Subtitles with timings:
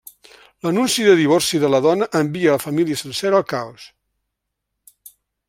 [0.67, 3.85] L'anunci de divorci de la dona envia la família sencera al caos.